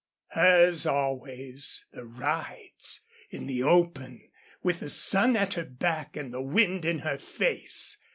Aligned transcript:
Hers 0.29 0.87
always 0.87 1.85
the 1.91 2.05
rides 2.07 3.05
in 3.29 3.45
the 3.45 3.61
open, 3.61 4.31
with 4.63 4.79
the 4.79 4.89
sun 4.89 5.37
at 5.37 5.53
her 5.53 5.65
back 5.65 6.17
and 6.17 6.33
the 6.33 6.41
wind 6.41 6.85
in 6.85 6.99
her 7.05 7.19
face! 7.19 7.97